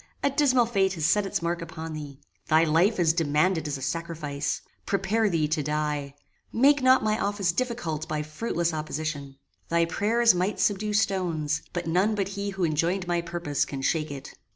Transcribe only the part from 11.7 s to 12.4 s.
but none but